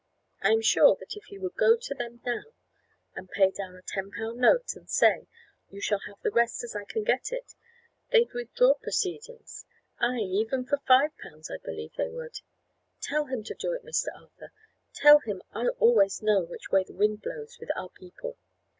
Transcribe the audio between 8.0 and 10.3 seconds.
they'd withdraw proceedings; ay,